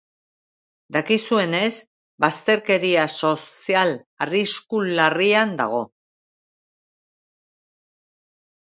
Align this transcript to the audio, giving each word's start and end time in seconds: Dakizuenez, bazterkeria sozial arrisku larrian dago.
Dakizuenez, 0.95 1.67
bazterkeria 2.25 3.03
sozial 3.19 3.95
arrisku 4.27 4.83
larrian 5.03 5.57
dago. 5.63 5.85